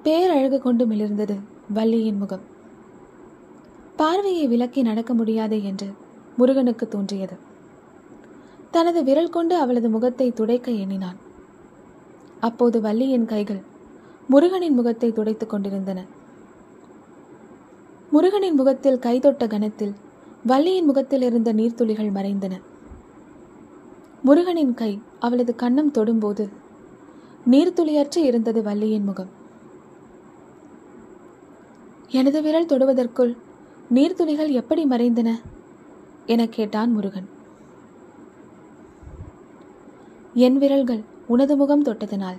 பேரழகு 0.02 0.58
கொண்டு 0.58 0.86
மிளிர்ந்தது 0.86 1.38
வள்ளியின் 1.72 2.16
முகம். 2.16 2.52
பார்வையை 3.96 4.46
விலக்கி 4.46 4.82
நடக்க 4.82 5.14
முடியாது 5.14 5.64
என்று 5.64 5.88
முருகனுக்கு 6.36 6.88
தோன்றியது. 6.88 7.36
தனது 8.70 9.02
விரல் 9.04 9.30
கொண்டு 9.30 9.56
அவளது 9.56 9.88
முகத்தை 9.88 10.32
துடைக்க 10.32 10.70
எண்ணினான். 10.70 11.18
அப்போது 12.40 12.80
வள்ளியின் 12.80 13.26
கைகள் 13.26 13.62
முருகனின் 14.28 14.74
முகத்தை 14.74 15.12
துடைத்துக் 15.12 15.50
கொண்டிருந்தன. 15.50 16.04
முருகனின் 18.10 18.54
முகத்தில் 18.54 18.98
கைதொட்ட 18.98 19.46
கணத்தில் 19.48 19.94
வள்ளியின் 20.46 20.84
முகத்தில் 20.84 21.22
இருந்த 21.22 21.52
நீர்த்துளிகள் 21.52 22.12
மறைந்தன. 22.12 22.60
முருகனின் 24.22 24.74
கை 24.74 25.00
அவளது 25.18 25.54
கண்ணம் 25.56 25.94
தொடும்போது 25.94 26.48
நீர்த்துளியற்று 27.50 28.18
இருந்தது 28.18 28.62
வள்ளியின் 28.62 29.04
முகம். 29.04 29.32
எனது 32.10 32.42
விரல் 32.42 32.66
தொடுவதற்குள் 32.66 33.36
நீர்த்துளிகள் 33.90 34.50
எப்படி 34.50 34.84
மறைந்தன? 34.84 35.40
என 36.26 36.46
கேட்டான் 36.46 36.92
முருகன். 36.92 37.28
என் 40.34 40.58
விரல்கள் 40.58 41.02
உனது 41.26 41.56
முகம் 41.56 41.84
தொட்டதனால். 41.84 42.36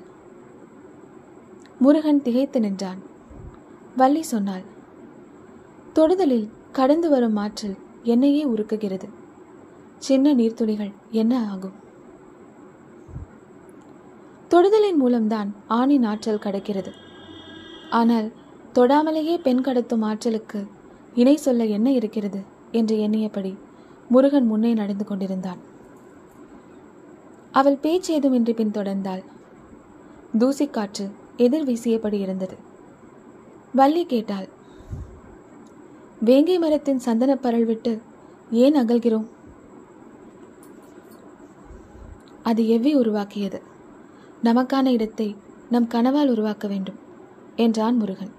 முருகன் 1.80 2.22
திகைத்து 2.22 2.60
நின்றான். 2.60 2.98
வள்ளி 3.98 4.22
சொன்னாள் 4.22 4.62
தொடுதலில் 5.94 6.50
கடந்து 6.72 7.10
வரும் 7.10 7.36
ஆற்றல் 7.36 7.78
என்னையே 8.04 8.46
உருக்குகிறது. 8.46 9.10
சின்ன 9.98 10.34
நீர்த்துளிகள் 10.34 10.94
என்ன 11.12 11.50
ஆகும்? 11.50 11.74
தொடுதலின் 14.50 14.96
மூலம்தான் 14.96 15.54
ஆணின் 15.68 16.04
ஆற்றல் 16.04 16.38
கடக்கிறது. 16.38 16.92
ஆனால் 17.90 18.32
தொடாமலேயே 18.74 19.38
பெண் 19.38 19.60
கடத்தும் 19.60 20.02
ஆற்றலுக்கு 20.02 20.68
இணை 21.15 21.36
சொல்ல 21.38 21.65
என்ன 21.65 21.91
இருக்கிறது? 21.91 22.41
என்று 22.72 22.98
எண்ணியபடி 22.98 23.57
முருகன் 24.10 24.45
முன்னே 24.45 24.74
நடந்து 24.74 25.05
கொண்டிருந்தான். 25.05 25.57
அவள் 27.51 27.75
பேச்சு 27.75 28.19
ஏதுமின்றி 28.19 28.53
பின்தொடர்ந்தாள். 28.53 29.24
தூசிக்காற்று 30.39 31.12
எதிர் 31.38 31.67
வீசியபடி 31.67 32.13
இருந்தது. 32.13 32.57
வள்ளி 33.74 34.05
கேட்டாள் 34.05 34.48
வேங்கை 36.19 36.60
மரத்தின் 36.60 37.01
சந்தனப் 37.05 37.45
பரல் 37.45 37.65
விட்டு 37.65 38.01
ஏன் 38.51 38.75
அகல்கிறோம்? 38.75 39.25
அது 42.43 42.63
எவ்வி 42.63 42.93
உருவாக்கியது? 42.93 43.62
நமக்கான 44.43 44.86
இடத்தை 44.86 45.36
நம் 45.69 45.88
கனவால் 45.88 46.27
உருவாக்க 46.27 46.67
வேண்டும் 46.67 47.00
என்றான் 47.55 47.98
முருகன். 47.98 48.35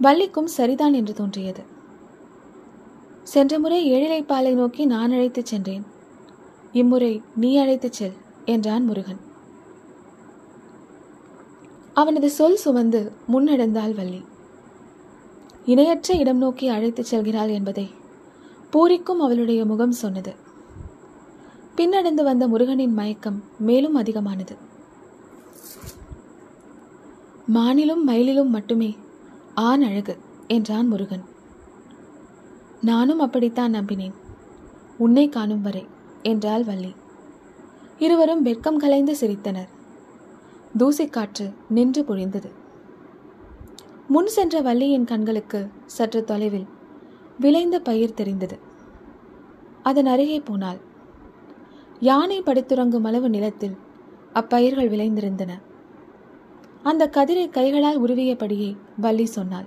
வள்ளிக்கும் 0.00 0.46
சரிதான் 0.46 0.92
என்று 0.92 1.14
தோன்றியது. 1.14 1.62
சென்ற 3.22 3.58
முறை 3.58 3.92
ஏழிலைப்பாலை 3.92 4.54
நோக்கி 4.54 4.84
நான் 4.84 5.10
அழைத்துச் 5.10 5.46
சென்றேன். 5.46 5.84
இம்முறை 6.72 7.22
நீ 7.36 7.56
அழைத்துச் 7.56 7.92
செல் 7.92 8.12
என்றான் 8.44 8.84
முருகன். 8.84 9.20
அவனது 11.94 12.30
சொல் 12.30 12.56
சுமந்து 12.56 13.12
முன்னெடுந்தாள் 13.32 13.94
வள்ளி. 13.94 14.24
இணையற்ற 15.64 16.14
இடம் 16.14 16.38
நோக்கி 16.38 16.68
அழைத்துச் 16.68 17.14
செல்கிறாள் 17.14 17.50
என்பதை 17.50 17.90
பூரிக்கும் 18.70 19.20
அவளுடைய 19.20 19.64
முகம் 19.64 19.92
சொன்னது. 19.92 20.34
பின்னடைந்து 21.76 22.22
வந்த 22.22 22.48
முருகனின் 22.48 22.92
மயக்கம் 22.92 23.44
மேலும் 23.58 23.94
அதிகமானது. 23.94 24.56
மானிலும் 27.54 28.02
மயிலிலும் 28.06 28.48
மட்டுமே 28.48 28.96
ஆண் 29.54 29.82
அழகு 29.82 30.18
என்றான் 30.46 30.86
முருகன். 30.86 31.24
நானும் 32.80 33.18
அப்படித்தான் 33.18 33.74
நம்பினேன். 33.74 34.12
உன்னை 34.98 35.28
காணும் 35.28 35.62
வரை 35.62 35.86
என்றாள் 36.22 36.64
வள்ளி. 36.64 36.94
இருவரும் 37.98 38.42
வெட்கம் 38.42 38.78
கலைந்து 38.78 39.16
சிரித்தனர். 39.20 39.68
தூசிக்காற்று 40.78 41.52
நின்று 41.68 42.02
பொழிந்தது. 42.02 42.50
முன் 44.08 44.26
சென்ற 44.26 44.60
வள்ளியின் 44.60 45.04
கண்களுக்கு 45.04 45.70
சற்று 45.86 46.24
தொலைவில் 46.24 46.66
விளைந்த 47.40 47.80
பயிர் 47.80 48.14
தெரிந்தது. 48.14 48.58
அதன் 49.82 50.06
அருகே 50.06 50.40
போனால் 50.40 50.78
யானை 52.00 52.42
படுத்துறங்கும் 52.42 53.04
அளவு 53.04 53.28
நிலத்தில் 53.28 53.76
அப்பயிர்கள் 54.34 54.88
விளைந்திருந்தன. 54.88 55.50
அந்த 56.82 57.10
கதிரை 57.12 57.48
கைகளால் 57.48 58.02
உருவியபடியே 58.02 58.76
வள்ளி 58.96 59.24
சொன்னாள். 59.24 59.66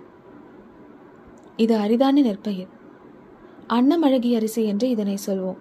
இது 1.57 1.77
அரிதான 1.77 2.21
நெற்பயிர். 2.21 2.67
அன்னமழகி 3.67 4.35
அரிசி 4.35 4.65
என்று 4.65 4.89
இதனை 4.89 5.17
சொல்வோம். 5.25 5.57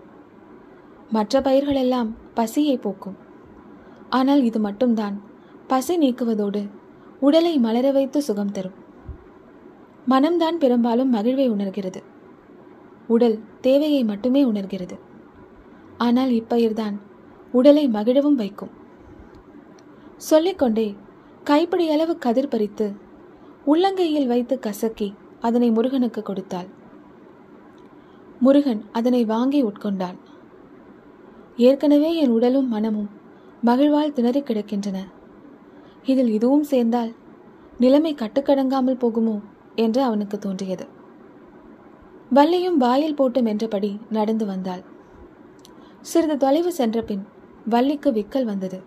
மற்ற 1.11 1.41
பயிர்களெல்லாம் 1.41 2.11
பசியை 2.35 2.77
போக்கும். 2.77 3.17
ஆனால் 4.11 4.43
இது 4.43 4.61
மட்டும்தான். 4.61 5.21
பசி 5.67 5.99
நீக்குவதோடு 5.99 6.71
உடலை 7.21 7.59
மலர 7.59 7.91
வைத்து 7.91 8.23
சுகம் 8.23 8.53
தரும். 8.53 8.81
மனம்தான் 10.09 10.59
பெரும்பாலும் 10.59 11.15
மகிழ்வை 11.15 11.49
உணர்கிறது. 11.49 12.03
உடல் 13.07 13.41
தேவையை 13.61 14.05
மட்டுமே 14.05 14.45
உணர்கிறது. 14.45 14.99
ஆனால் 15.99 16.29
இப்பயிர்தான் 16.29 17.01
உடலை 17.53 17.89
மகிழவும் 17.89 18.35
வைக்கும். 18.35 18.71
சொல்லிக்கொண்டே 20.17 20.97
கைப்பிடி 21.45 21.91
அளவு 21.91 22.19
கதிர் 22.19 22.49
பறித்து 22.49 22.87
உள்ளங்கையில் 23.67 24.27
வைத்து 24.27 24.59
கசக்கி 24.59 25.15
அதனை 25.41 25.71
முருகனுக்கு 25.71 26.23
கொடுத்தாள். 26.23 26.69
முருகன் 28.41 28.83
அதனை 28.93 29.25
வாங்கி 29.25 29.65
உட்கொண்டான். 29.65 30.19
ஏற்கனவே 31.57 32.17
என் 32.17 32.31
உடலும் 32.31 32.69
மனமும் 32.69 33.11
மகிழ்வால் 33.65 34.13
திணறி 34.13 34.41
கிடக்கின்றன. 34.41 34.99
இதில் 36.05 36.29
இதுவும் 36.29 36.63
சேர்ந்தால் 36.63 37.13
நிலைமை 37.79 38.15
கட்டுக்கடங்காமல் 38.15 39.01
போகுமோ 39.03 39.37
என்று 39.75 40.03
அவனுக்கு 40.03 40.39
தோன்றியது. 40.39 40.87
வள்ளியும் 42.31 42.77
வாயில் 42.77 43.15
போட்டு 43.15 43.43
மென்றபடி 43.43 44.01
நடந்து 44.11 44.47
வந்தாள். 44.47 44.83
சிறிது 46.01 46.37
தொலைவு 46.37 46.73
சென்ற 46.73 47.03
பின் 47.03 47.25
வள்ளிக்கு 47.69 48.13
விக்கல் 48.13 48.45
வந்தது. 48.45 48.81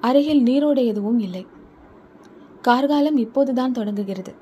அருகில் 0.00 0.42
நீரோடை 0.42 0.84
எதுவும் 0.84 1.18
இல்லை. 1.18 1.46
கார்காலம் 2.62 3.16
இப்போதுதான் 3.16 3.72
தொடங்குகிறது. 3.72 4.34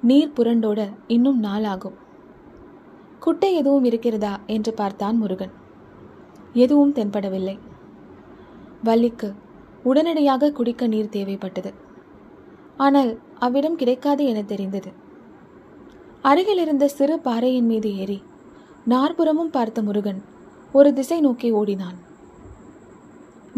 நீர் 0.00 0.32
புரண்டோட 0.36 0.88
இன்னும் 1.06 1.42
நாளாகும். 1.42 1.94
குட்டை 3.18 3.54
எதுவும் 3.54 3.84
இருக்கிறதா 3.84 4.40
என்று 4.46 4.74
பார்த்தான் 4.74 5.16
முருகன். 5.16 5.50
எதுவும் 6.52 6.92
தென்படவில்லை. 6.92 7.58
வள்ளிக்கு 8.84 9.34
உடனடியாக 9.82 10.52
குடிக்க 10.52 10.86
நீர் 10.86 11.14
தேவைப்பட்டது. 11.16 11.74
ஆனால் 12.76 13.18
அவ்விடம் 13.38 13.76
கிடைக்காது 13.76 14.24
என 14.24 14.42
தெரிந்தது. 14.42 14.92
அருகில் 16.22 16.58
இருந்த 16.58 16.88
சிறு 16.88 17.20
பாறையின் 17.20 17.66
மீது 17.66 17.96
ஏறி 17.96 18.22
நாற்புறமும் 18.84 19.50
பார்த்த 19.50 19.82
முருகன் 19.82 20.22
ஒரு 20.72 20.92
திசை 20.92 21.20
நோக்கி 21.20 21.50
ஓடினான். 21.50 21.98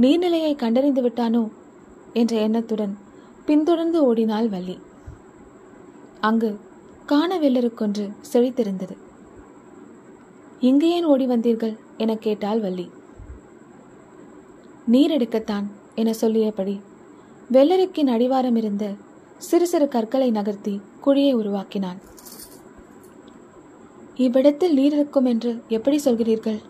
நீர்நிலையை 0.00 0.56
கண்டறிந்து 0.56 1.02
விட்டானோ? 1.02 1.50
என்ற 2.12 2.36
எண்ணத்துடன் 2.36 2.98
பின்தொடர்ந்து 3.46 4.04
ஓடினாள் 4.04 4.48
வள்ளி. 4.48 4.78
அங்கு 6.20 6.60
காணவெல்லருக்கொன்று 7.06 8.12
செழித்திருந்தது. 8.32 8.96
இங்கு 10.60 10.88
ஏன் 10.88 11.04
ஓடி 11.04 11.26
வந்தீர்கள்? 11.26 11.76
என 11.96 12.16
கேட்டாள் 12.16 12.60
வள்ளி. 12.60 12.90
நீர் 14.86 15.10
எடுக்கத்தான் 15.10 15.64
என 15.94 16.12
சொல்லியபடி 16.12 16.80
வெள்ளருக்கின் 17.52 18.06
அடிவாரம் 18.06 18.56
இருந்த 18.56 18.92
சிறு 19.38 19.66
சிறு 19.66 19.88
கற்களை 19.88 20.30
நகர்த்தி 20.30 20.80
குழியை 21.04 21.32
உருவாக்கினான். 21.32 22.00
இவ்விடத்தில் 24.14 24.74
நீர் 24.74 24.92
இருக்கும் 24.92 25.24
என்று 25.24 25.62
எப்படி 25.68 26.00
சொல்கிறீர்கள்? 26.04 26.60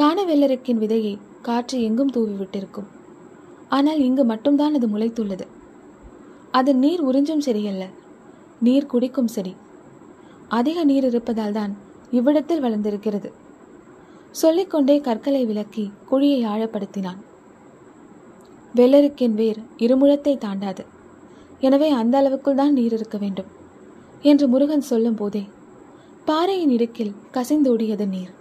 காணவெள்ளரிக்கின் 0.00 0.80
விதையை 0.82 1.14
காற்று 1.46 1.76
எங்கும் 1.86 2.12
தூவிவிட்டிருக்கும். 2.16 2.86
ஆனால் 3.76 4.00
இங்கு 4.06 4.24
மட்டும்தான் 4.24 4.76
அது 4.78 4.86
முளைத்துள்ளது. 4.88 5.46
அது 6.58 6.70
நீர் 6.74 7.02
உறிஞ்சும் 7.08 7.44
செடியல்ல 7.46 7.84
நீர் 8.66 8.88
குடிக்கும் 8.92 9.30
செடி. 9.34 9.52
அதிக 10.58 10.84
நீர் 10.90 11.06
இருப்பதால் 11.10 11.56
தான் 11.58 11.72
இவ்விடத்தில் 12.18 12.64
வளர்ந்திருக்கிறது. 12.64 13.28
சொல்லிக்கொண்டே 14.40 14.96
கற்களை 15.00 15.42
விலக்கி 15.50 15.84
குழியை 16.10 16.40
ஆழப்படுத்தினான். 16.52 17.20
வெள்ளருக்கின் 18.74 19.36
வேர் 19.42 19.60
இருமுழத்தை 19.84 20.34
தாண்டாது. 20.46 20.82
எனவே 21.66 21.88
அந்த 22.00 22.16
அளவுக்குள் 22.18 22.60
தான் 22.62 22.76
நீர் 22.80 22.96
இருக்க 22.98 23.16
வேண்டும் 23.18 23.50
என்று 24.22 24.46
முருகன் 24.48 24.88
சொல்லும் 24.90 25.20
போதே 25.22 25.44
பாறையின் 26.28 26.74
இடுக்கில் 26.76 27.16
கசிந்தோடியது 27.36 28.06
நீர். 28.16 28.34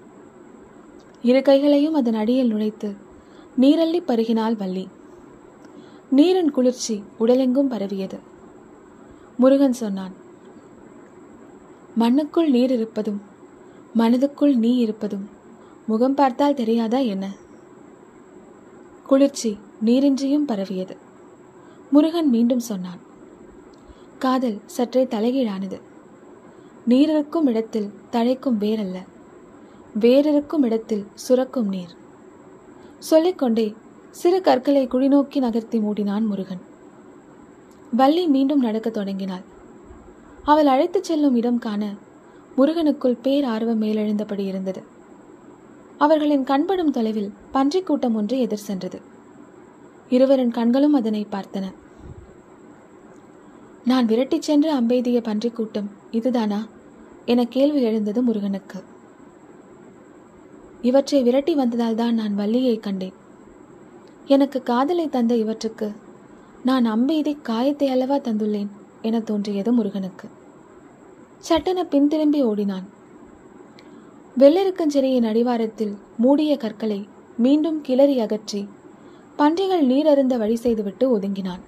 இரு 1.21 1.41
கைகளையும் 1.41 1.93
அதன் 1.93 2.13
அடியில் 2.13 2.53
நுழைத்து 2.53 2.95
நீரள்ளி 3.59 3.99
பருகினாள் 4.07 4.57
வள்ளி. 4.57 4.87
நீரின் 6.09 6.51
குளிர்ச்சி 6.51 7.03
உடலெங்கும் 7.19 7.69
பரவியது. 7.69 8.19
முருகன் 9.37 9.73
சொன்னான் 9.73 10.13
மண்ணுக்குள் 11.99 12.49
நீர் 12.49 12.71
இருப்பதும் 12.71 13.21
மனதுக்குள் 13.97 14.55
நீ 14.55 14.75
இருப்பதும் 14.75 15.29
முகம் 15.87 16.13
பார்த்தால் 16.13 16.53
தெரியாதா 16.53 16.97
என்ன? 16.97 17.35
குளிர்ச்சி 19.07 19.57
நீரின்றியும் 19.85 20.45
பரவியது. 20.45 20.97
முருகன் 21.91 22.29
மீண்டும் 22.29 22.59
சொன்னான் 22.59 22.99
காதல் 24.17 24.61
சற்றே 24.65 25.03
தலைகீழானது. 25.03 25.81
நீரிருக்கும் 26.87 27.45
இடத்தில் 27.45 27.91
தழைக்கும் 28.11 28.59
வேரல்ல. 28.59 28.97
வேறிருக்கும் 29.99 30.63
இடத்தில் 30.63 31.07
சுரக்கும் 31.13 31.67
நீர். 31.67 31.95
சொல்லிக்கொண்டே 32.99 33.75
சிறு 34.09 34.41
கற்களை 34.41 34.87
குழிநோக்கி 34.87 35.37
நகர்த்தி 35.37 35.79
மூடினான் 35.79 36.25
முருகன். 36.25 36.61
வள்ளி 37.91 38.27
மீண்டும் 38.27 38.59
நடக்கத் 38.59 38.93
தொடங்கினாள். 38.93 39.41
அவள் 40.43 40.65
அழைத்துச் 40.65 41.03
செல்லும் 41.03 41.35
இடம் 41.35 41.59
காண 41.59 41.95
முருகனுக்குள் 42.57 43.17
பேர் 43.21 43.43
ஆர்வம் 43.43 43.81
மேலெழுந்தபடி 43.81 44.39
இருந்தது. 44.39 44.83
அவர்களின் 45.97 46.43
கண்படும் 46.43 46.91
தொலைவில் 46.91 47.33
பன்றிக் 47.51 47.85
கூட்டம் 47.85 48.15
ஒன்று 48.15 48.39
எதிர் 48.39 48.57
சென்றது. 48.57 49.01
இருவரின் 50.09 50.51
கண்களும் 50.51 50.93
அதனை 50.93 51.27
பார்த்தன. 51.31 51.73
நான் 53.85 54.05
விரட்டிச் 54.05 54.41
சென்ற 54.41 54.81
அம்பெய்திய 54.81 55.21
பன்றிக் 55.21 55.55
கூட்டம் 55.55 55.89
இதுதானா? 56.11 56.67
என 57.25 57.45
கேள்வி 57.45 57.81
எழுந்தது 57.81 58.21
முருகனுக்கு. 58.21 58.88
இவற்றை 60.81 61.23
விரட்டி 61.23 61.55
வந்ததால் 61.55 61.95
தான் 61.95 62.13
நான் 62.13 62.35
வள்ளியை 62.35 62.77
கண்டேன். 62.77 63.13
எனக்கு 64.25 64.63
காதலை 64.63 65.09
தந்த 65.09 65.35
இவற்றுக்கு 65.35 65.91
நான் 66.63 66.85
அம்பெய்தி 66.85 67.37
காயத்தை 67.41 67.87
அல்லவா 67.87 68.17
தந்துள்ளேன் 68.17 68.67
என 69.01 69.19
தோன்றியது 69.19 69.71
முருகனுக்கு. 69.71 70.27
சட்டென 71.39 71.83
பின்திரும்பி 71.83 72.43
ஓடினான். 72.43 72.87
வெள்ளெருக்கஞ்செடியின் 74.37 75.25
அடிவாரத்தில் 75.25 75.97
மூடிய 76.17 76.57
கற்களை 76.57 77.07
மீண்டும் 77.37 77.81
கிளறி 77.81 78.19
அகற்றி 78.19 78.67
பன்றிகள் 79.35 79.85
நீர் 79.85 80.07
அருந்த 80.07 80.37
வழி 80.37 80.55
செய்துவிட்டு 80.55 81.19
ஒதுங்கினான். 81.19 81.59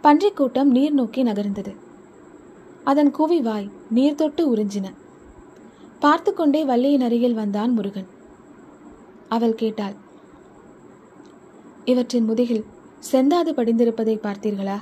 பன்றிக் 0.00 0.36
கூட்டம் 0.36 0.70
நீர் 0.70 0.92
நோக்கி 0.92 1.22
நகர்ந்தது. 1.22 1.76
அதன் 2.84 3.14
குவி 3.18 3.42
வாய் 3.42 3.70
நீர் 3.90 4.14
தொட்டு 4.14 4.56
உறிஞ்சின. 4.56 4.92
பார்த்து 6.00 6.34
கொண்டே 6.34 6.64
வள்ளியின் 6.64 7.00
அருகில் 7.00 7.34
வந்தான் 7.34 7.72
முருகன். 7.72 8.06
அவள் 9.28 9.54
கேட்டாள் 9.54 9.92
இவற்றின் 11.84 12.24
முதுகில் 12.24 12.64
செந்தாது 13.12 13.52
படிந்திருப்பதை 13.52 14.16
பார்த்தீர்களா? 14.16 14.78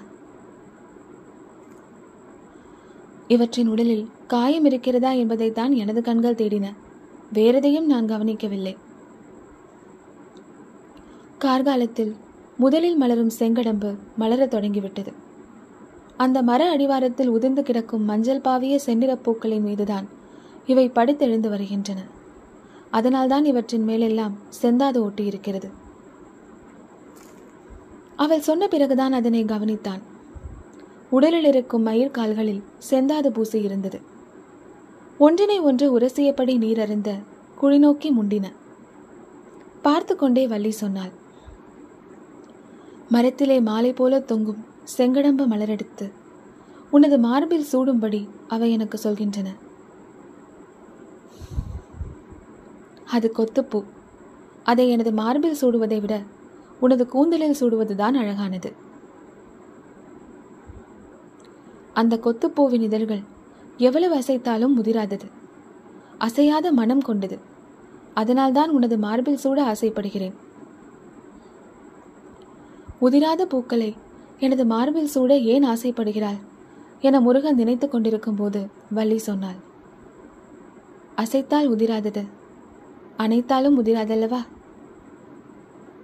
இவற்றின் 3.28 3.68
உடலில் 3.68 4.10
காயம் 4.26 4.64
இருக்கிறதா 4.64 5.10
என்பதைத்தான் 5.10 5.72
எனது 5.72 6.02
கண்கள் 6.02 6.34
தேடின. 6.34 6.74
வேறெதையும் 7.34 7.84
நான் 7.84 8.06
கவனிக்கவில்லை. 8.06 8.76
கார்காலத்தில் 11.38 12.14
முதலில் 12.56 12.96
மலரும் 12.96 13.30
செங்கடம்பு 13.38 13.96
மலரத் 14.18 14.48
தொடங்கிவிட்டது. 14.48 15.12
அந்த 16.16 16.42
மர 16.42 16.70
அடிவாரத்தில் 16.70 17.28
உதிர்ந்து 17.28 17.62
கிடக்கும் 17.62 18.02
மஞ்சள் 18.02 18.40
பாவிய 18.40 18.80
செந்நிறப் 18.86 19.22
பூக்களின் 19.22 19.62
மீதுதான் 19.62 20.16
இவை 20.72 20.86
படுத்தெழுந்து 20.94 21.48
வருகின்றன. 21.48 22.00
அதனால்தான் 22.90 23.44
இவற்றின் 23.44 23.84
மேலெல்லாம் 23.84 24.34
செந்தாது 24.62 24.98
ஒட்டியிருக்கிறது. 25.06 25.68
அவள் 28.16 28.46
சொன்ன 28.48 28.68
பிறகுதான் 28.68 29.12
அதனை 29.12 29.40
கவனித்தான். 29.44 30.02
உடலில் 31.10 31.44
இருக்கும் 31.44 31.82
மயிர் 31.82 32.16
கால்களில் 32.18 32.62
செந்தாது 32.90 33.28
பூசி 33.28 33.58
இருந்தது. 33.60 33.98
ஒன்றினை 35.18 35.58
ஒன்று 35.60 35.86
உரசியபடி 35.98 36.54
நீரறிந்த 36.64 37.10
குழிநோக்கி 37.60 38.10
முண்டின. 38.18 38.46
பார்த்து 39.82 40.16
கொண்டே 40.16 40.44
வள்ளி 40.46 40.72
சொன்னாள் 40.80 41.12
மரத்திலே 43.10 43.58
மாலை 43.60 43.92
போல 43.92 44.20
தொங்கும் 44.20 44.64
செங்கடம்ப 44.96 45.46
மலரெடுத்து 45.52 46.06
உனது 46.90 47.16
மார்பில் 47.18 47.70
சூடும்படி 47.72 48.20
அவை 48.48 48.68
எனக்கு 48.72 48.98
சொல்கின்றன. 49.04 49.48
அது 53.10 53.32
கொத்துப்பூ. 53.36 53.84
அதை 54.64 54.90
எனது 54.90 55.12
மார்பில் 55.12 55.56
சூடுவதை 55.60 56.00
விட 56.00 56.22
உனது 56.80 57.06
கூந்தலில் 57.06 57.56
சூடுவதுதான் 57.60 58.14
அழகானது. 58.14 58.72
அந்த 61.94 62.16
கொத்துப்பூவின் 62.16 62.80
இதழ்கள் 62.80 63.20
எவ்வளவு 63.76 64.18
அசைத்தாலும் 64.18 64.76
முதிராதது. 64.76 65.26
அசையாத 66.18 66.72
மனம் 66.72 67.00
கொண்டது. 67.00 67.38
அதனால்தான் 68.14 68.70
உனது 68.70 68.98
மார்பில் 68.98 69.36
சூட 69.36 69.64
ஆசைப்படுகிறேன். 69.64 70.34
உதிராத 73.00 73.42
பூக்களை 73.42 73.96
எனது 74.38 74.66
மார்பில் 74.66 75.06
சூட 75.06 75.38
ஏன் 75.38 75.64
ஆசைப்படுகிறாள் 75.64 76.38
என 77.00 77.20
முருகன் 77.20 77.54
நினைத்து 77.54 77.88
கொண்டிருக்கும் 77.88 78.34
போது 78.34 78.66
வள்ளி 78.90 79.18
சொன்னாள். 79.18 79.58
அசைத்தால் 81.16 81.70
உதிராதது. 81.70 82.24
அனைத்தாலும் 83.18 83.84
உதிராதல்லவா? 83.84 84.40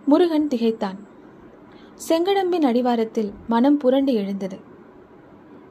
முருகன் 0.07 0.49
திகைத்தான். 0.49 0.97
செங்கடம்பின் 2.09 2.65
அடிவாரத்தில் 2.65 3.33
மனம் 3.49 3.77
புரண்டு 3.77 4.15
எழுந்தது. 4.15 4.59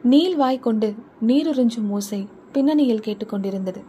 நீல் 0.04 0.36
வாய் 0.36 0.60
கொண்டு 0.60 0.96
நீருறிஞ்சும் 1.28 1.90
ஓசை 1.90 2.28
பின்னணியில் 2.52 3.00
கேட்டுக்கொண்டிருந்தது 3.00 3.84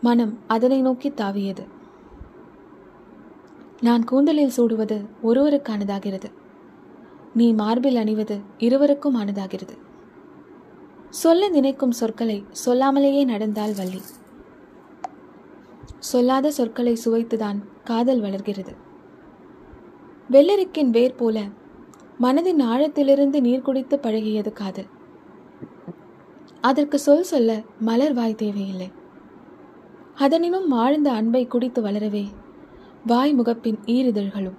மனம் 0.00 0.38
அதனை 0.46 0.80
நோக்கி 0.80 1.08
தாவியது. 1.08 1.64
நான் 3.80 4.04
கூந்தலில் 4.04 4.52
சூடுவது 4.56 5.06
ஒருவருக்கானதாகிறது. 5.22 6.32
நீ 7.34 7.52
மார்பில் 7.52 7.96
அணிவது 7.96 8.40
இருவருக்கும் 8.58 9.16
ஆனதாகிறது. 9.16 9.76
சொல்ல 11.10 11.48
நினைக்கும் 11.48 11.90
சொற்களை 11.90 12.44
சொல்லாமலேயே 12.66 13.24
நடந்தால் 13.24 13.74
வள்ளி. 13.74 14.00
சொல்லாத 15.98 16.50
சொற்களை 16.50 16.98
சுவைத்துதான் 17.04 17.58
காதல் 17.84 18.20
வளர்கிறது. 18.20 18.72
வெள்ளரிக்கின் 20.30 20.90
வேர் 20.90 21.14
போல 21.14 21.40
மனதின் 22.20 22.62
ஆழத்திலிருந்து 22.62 23.40
நீர் 23.40 23.62
குடித்து 23.62 23.98
பழகியது 24.02 24.52
காதல். 24.52 24.86
அதற்கு 26.60 26.98
சொல் 26.98 27.22
சொல்ல 27.22 27.62
மலர் 27.80 28.12
வாய் 28.12 28.34
தேவையில்லை. 28.34 28.92
அதனினும் 30.14 30.70
ஆழ்ந்த 30.70 31.12
அன்பை 31.12 31.46
குடித்து 31.46 31.82
வளரவே 31.82 32.26
வாய் 33.06 33.34
முகப்பின் 33.40 33.78
ஈரிதழ்களும் 33.86 34.56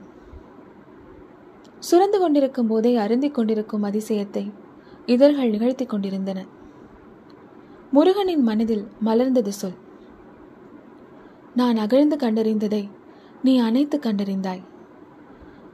சுரந்து 1.91 2.19
கொண்டிருக்கும் 2.19 2.67
போதே 2.67 2.95
அருந்திக் 2.95 3.33
கொண்டிருக்கும் 3.33 3.83
அதிசயத்தை 3.83 4.53
இதழ்கள் 5.05 5.49
நிகழ்த்தி 5.49 5.85
கொண்டிருந்தன. 5.85 6.45
முருகனின் 7.91 8.41
மனதில் 8.41 8.87
மலர்ந்தது 9.05 9.47
சொல். 9.47 9.87
நான் 11.55 11.75
அகழ்ந்து 11.75 12.15
கண்டறிந்ததை 12.15 12.89
நீ 13.43 13.57
அனைத்து 13.57 13.99
கண்டறிந்தாய். 13.99 14.61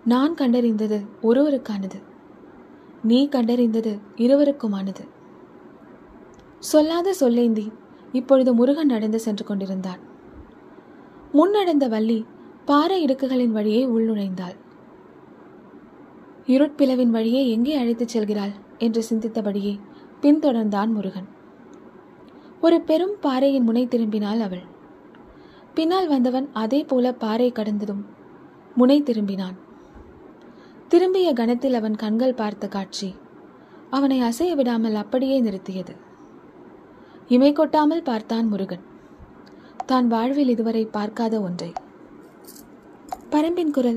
நான் 0.05 0.33
கண்டறிந்தது 0.33 1.05
ஒருவருக்கானது. 1.23 2.01
நீ 3.03 3.27
கண்டறிந்தது 3.31 3.99
இருவருக்குமானது. 4.15 5.07
சொல்லாத 6.59 7.15
சொல்லேந்தி 7.19 7.71
இப்பொழுது 8.11 8.53
முருகன் 8.53 8.87
நடந்து 8.87 9.19
சென்று 9.19 9.45
கொண்டிருந்தான். 9.45 9.99
முன்னடந்த 11.33 11.89
வள்ளி 11.89 12.25
பாறை 12.65 13.05
இடுக்குகளின் 13.05 13.51
வழியே 13.51 13.85
உள்நுழைந்தாள். 13.85 14.55
இருட்பிளவின் 16.45 17.09
வழியே 17.09 17.49
எங்கே 17.49 17.75
அழைத்துச் 17.75 18.17
செல்கிறாள் 18.17 18.51
என்று 18.77 19.03
சிந்தித்தபடியே 19.09 19.79
பின்தொடர்ந்தான் 20.21 20.87
முருகன். 20.87 21.27
ஒரு 22.61 22.81
பெரும் 22.81 23.15
பாறையின் 23.21 23.63
முனை 23.63 23.87
திரும்பினாள் 23.87 24.39
அவள். 24.39 24.73
பின்னால் 25.75 26.07
வந்தவன் 26.07 26.47
அதே 26.53 26.83
போல 26.83 27.13
பாறை 27.13 27.51
கடந்ததும் 27.51 28.05
முனை 28.75 28.97
திரும்பினான். 29.01 29.55
திரும்பிய 30.87 31.33
கணத்தில் 31.33 31.73
அவன் 31.73 31.95
கண்கள் 31.95 32.33
பார்த்த 32.33 32.67
காட்சி 32.67 33.15
அவனை 33.89 34.21
அசைய 34.21 34.55
விடாமல் 34.55 34.95
அப்படியே 34.95 35.41
நிறுத்தியது. 35.41 35.93
இமை 37.27 37.53
கொட்டாமல் 37.53 38.03
பார்த்தான் 38.03 38.47
முருகன். 38.47 38.83
தான் 39.85 40.07
வாழ்வில் 40.07 40.49
இதுவரை 40.49 40.85
பார்க்காத 40.85 41.41
ஒன்றை. 41.41 41.73
பரம்பின் 43.29 43.71
குரல் 43.71 43.93